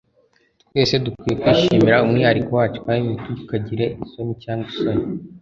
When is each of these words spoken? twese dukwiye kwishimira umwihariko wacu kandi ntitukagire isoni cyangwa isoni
twese 0.61 0.95
dukwiye 1.05 1.35
kwishimira 1.41 2.03
umwihariko 2.05 2.51
wacu 2.59 2.79
kandi 2.85 3.05
ntitukagire 3.19 3.85
isoni 4.03 4.33
cyangwa 4.43 4.65
isoni 4.71 5.03